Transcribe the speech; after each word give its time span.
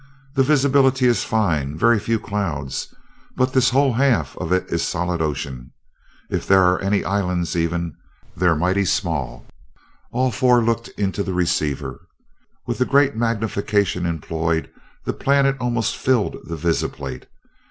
The 0.33 0.41
visibility 0.41 1.05
is 1.05 1.23
fine 1.23 1.77
very 1.77 1.99
few 1.99 2.19
clouds 2.19 2.91
but 3.35 3.53
this 3.53 3.69
whole 3.69 3.93
half 3.93 4.35
of 4.39 4.51
it 4.51 4.65
is 4.73 4.81
solid 4.81 5.21
ocean. 5.21 5.73
If 6.27 6.47
there 6.47 6.63
are 6.63 6.81
any 6.81 7.05
islands, 7.05 7.55
even, 7.55 7.93
they're 8.35 8.55
mighty 8.55 8.83
small." 8.85 9.45
All 10.11 10.31
four 10.31 10.63
looked 10.63 10.87
into 10.97 11.21
the 11.21 11.33
receiver. 11.35 11.99
With 12.65 12.79
the 12.79 12.85
great 12.85 13.15
magnification 13.15 14.07
employed, 14.07 14.71
the 15.05 15.13
planet 15.13 15.55
almost 15.59 15.95
filled 15.95 16.37
the 16.45 16.57
visiplate. 16.57 17.27